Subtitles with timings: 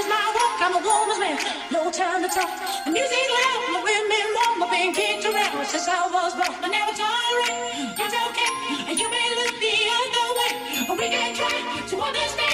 [0.00, 1.36] is my walk, I'm a woman's man.
[1.70, 2.50] No time to talk.
[2.84, 6.54] The music loud, my women want my band kicked around since I was born.
[6.64, 7.58] I never tolerate,
[8.00, 8.50] It's okay.
[8.88, 10.52] And you may look the other way,
[10.88, 11.56] but we can try
[11.90, 12.49] to understand.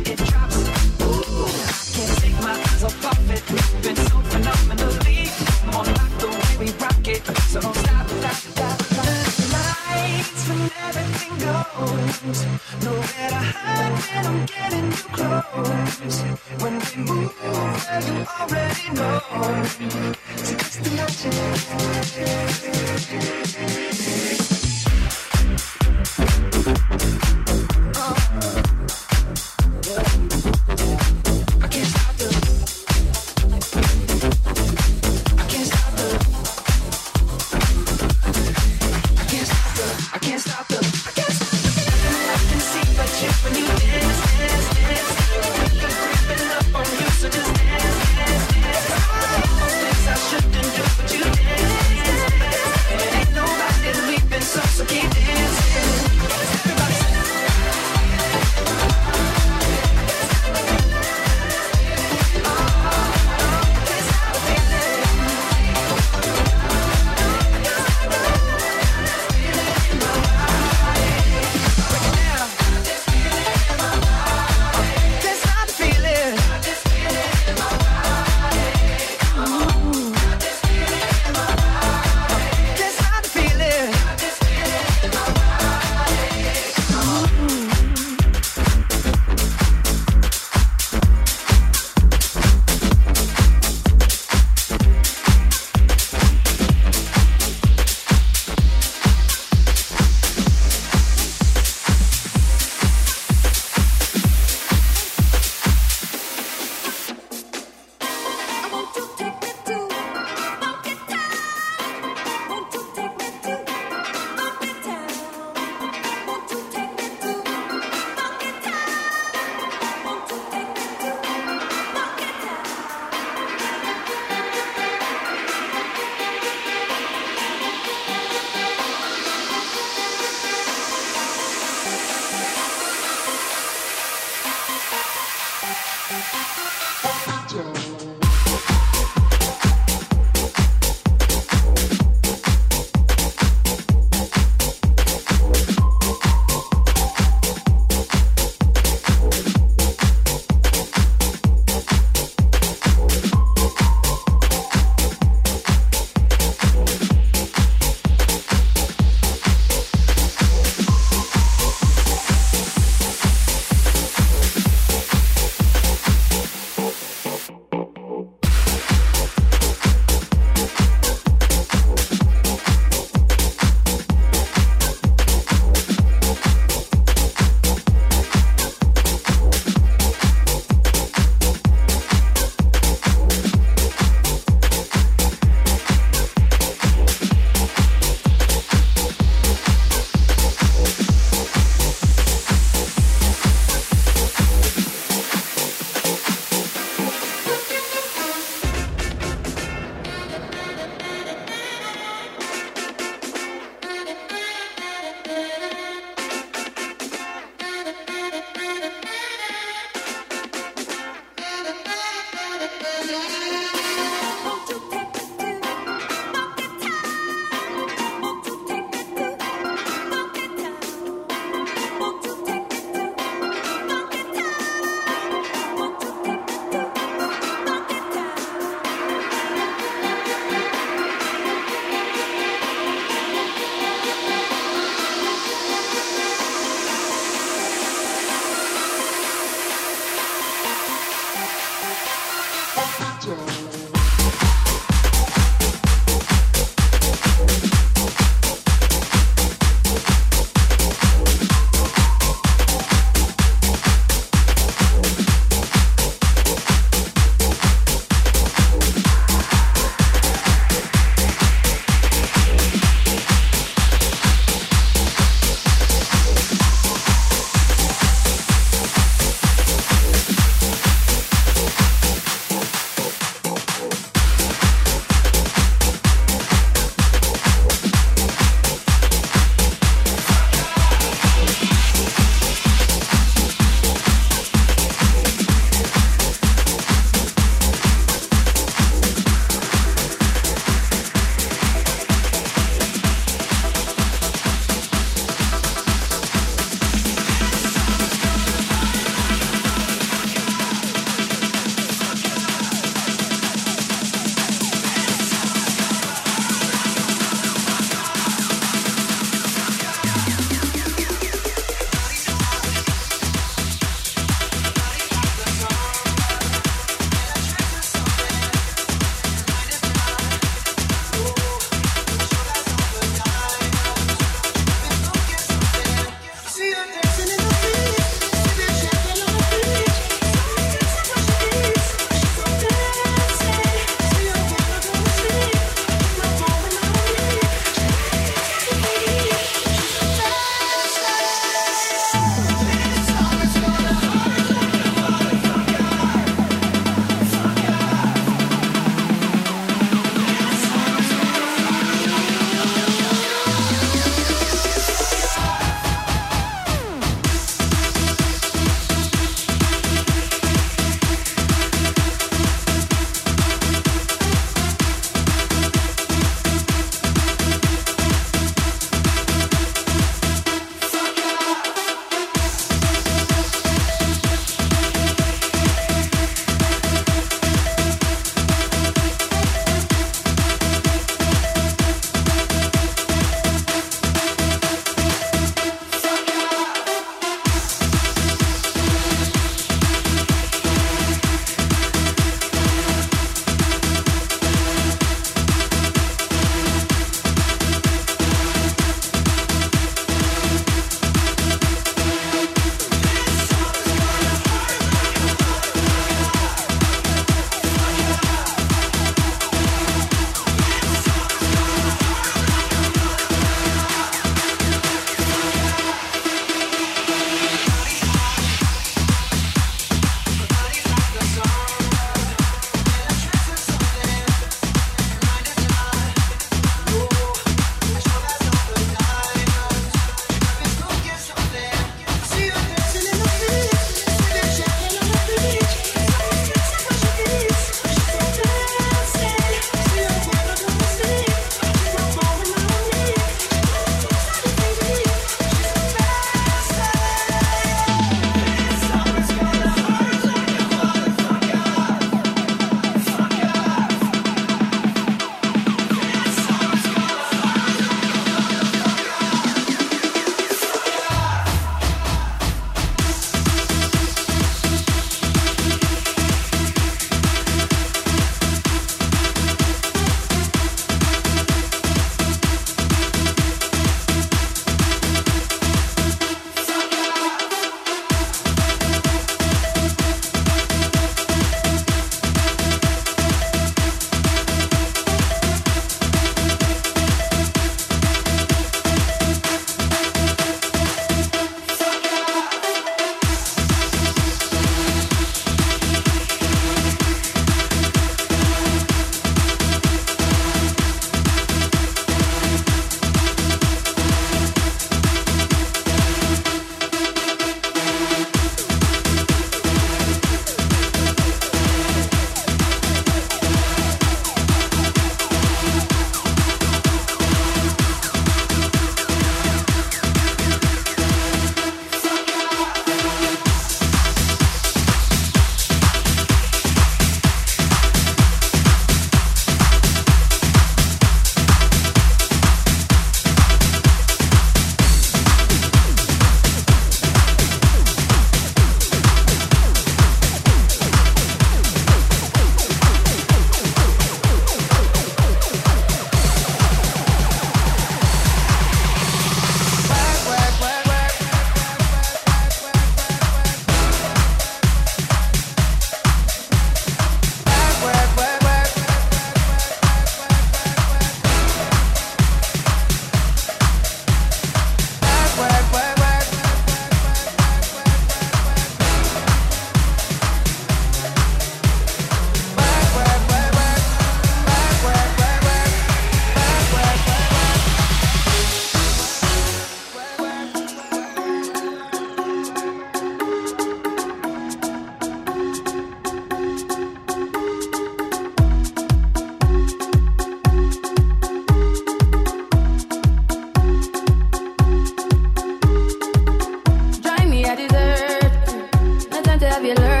[599.61, 600.00] Have you learned?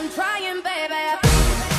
[0.00, 1.69] I'm trying, baby.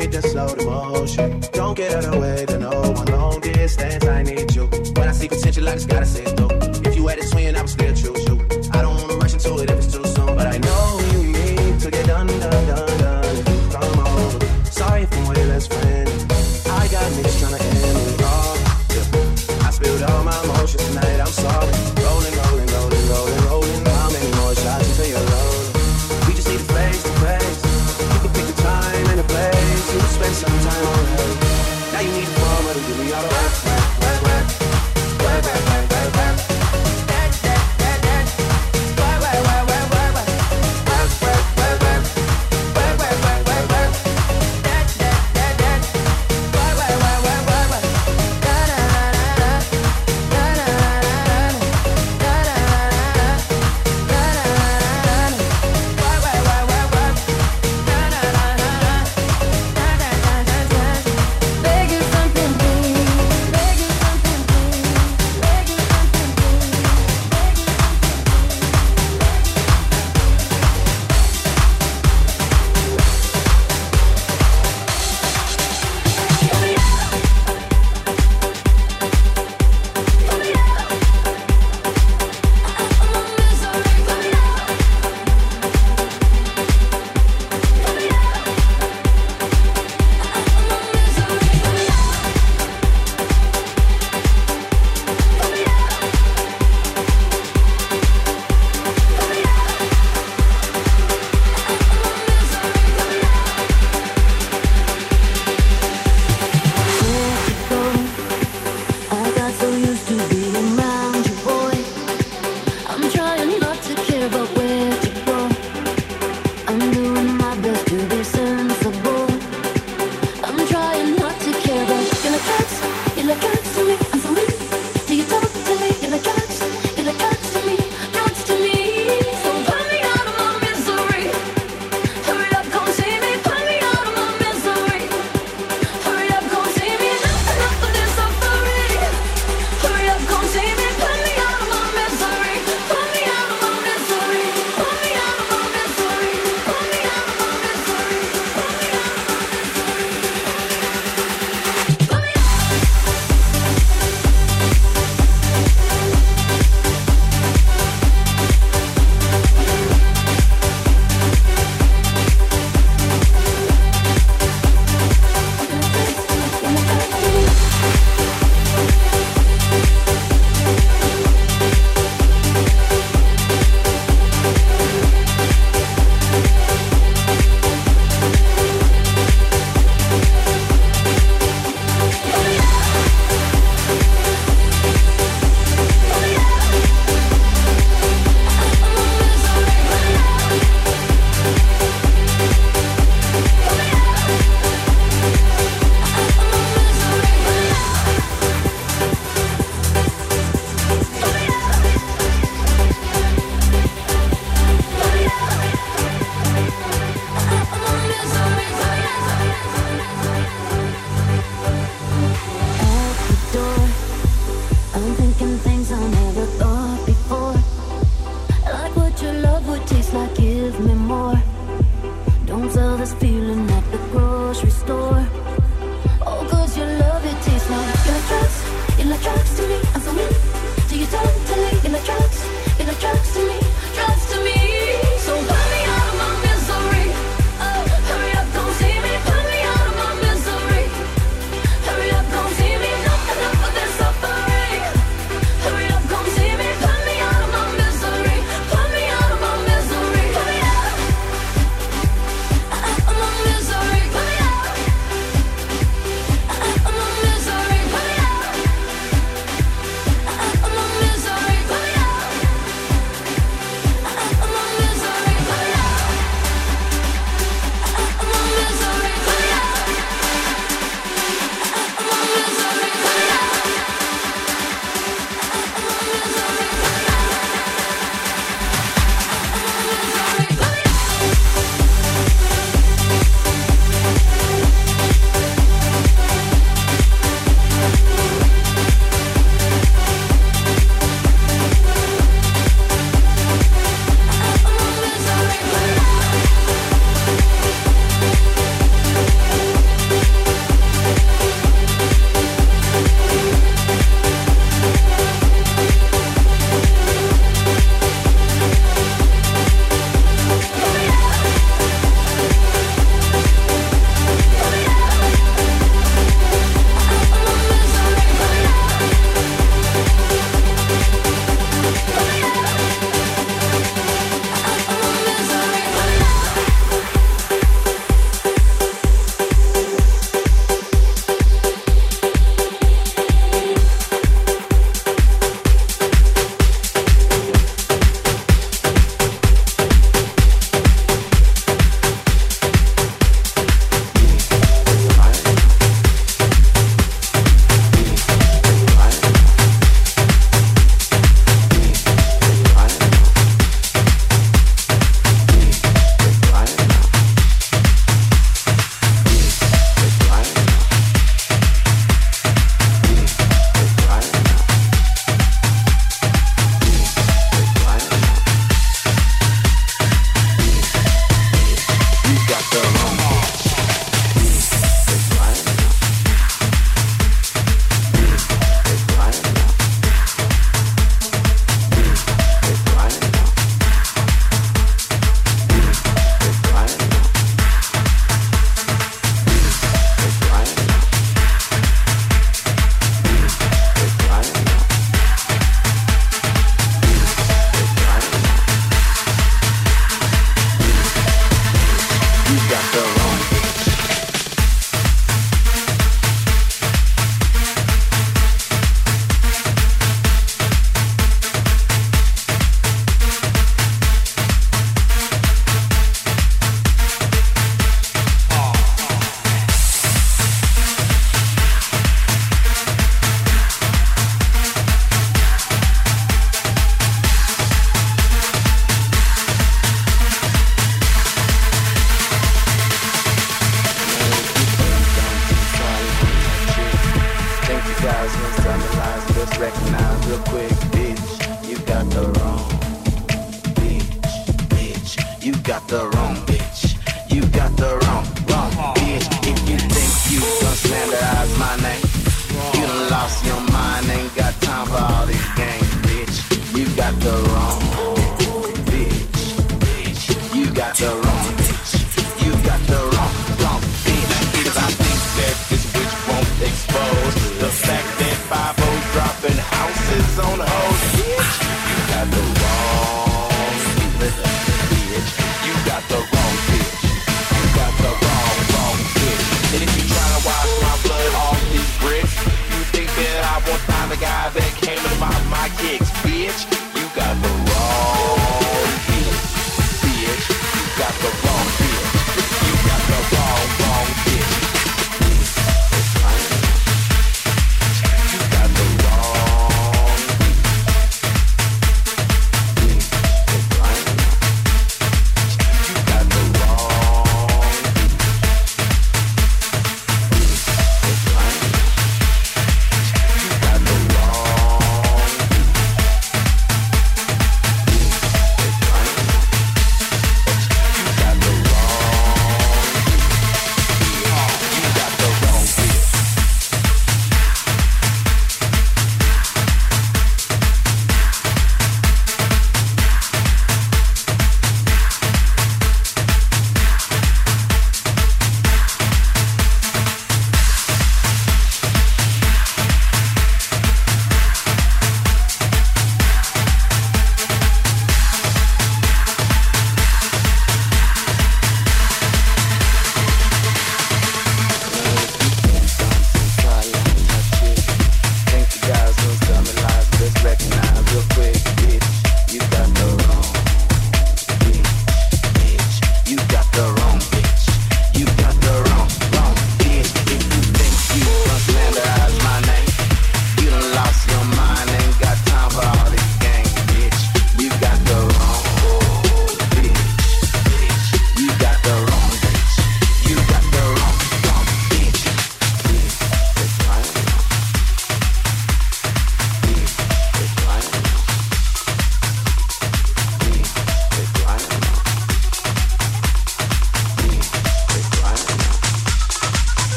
[0.00, 1.40] proceed to slow the motion.
[1.52, 4.04] Don't get out of the way to no one long distance.
[4.04, 4.66] I need you.
[4.66, 6.29] When I see potential, I just gotta say